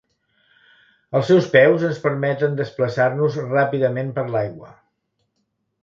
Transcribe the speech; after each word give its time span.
Els 1.19 1.29
seus 1.33 1.49
peus 1.57 1.85
ens 1.91 2.01
permeten 2.07 2.57
desplaçar-nos 2.63 3.39
ràpidament 3.53 4.13
per 4.19 4.29
l'aigua. 4.37 4.77